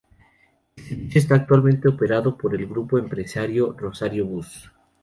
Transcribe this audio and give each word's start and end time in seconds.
El 0.77 0.83
servicio 0.87 1.19
está 1.19 1.35
actualmente 1.35 1.87
operado 1.87 2.35
por 2.35 2.55
el 2.55 2.65
grupo 2.65 2.97
empresario 2.97 3.73
Rosario 3.77 4.25
Bus. 4.25 4.71